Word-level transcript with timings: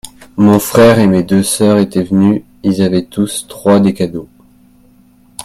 Mon 0.35 0.57
frère 0.57 0.97
et 0.97 1.05
mes 1.05 1.21
deux 1.21 1.43
sœurs 1.43 1.77
étaient 1.77 2.01
venus, 2.01 2.41
ils 2.63 2.81
avaient 2.81 3.05
tous 3.05 3.45
trois 3.47 3.79
des 3.79 3.93
cadeaux. 3.93 4.27